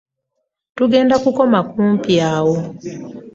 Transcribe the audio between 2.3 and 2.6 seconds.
awo.